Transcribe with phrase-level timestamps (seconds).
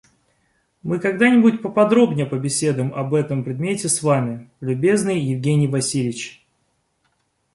[0.81, 6.43] Мы когда-нибудь поподробнее побеседуем об этом предмете с вами, любезный Евгений Васильич.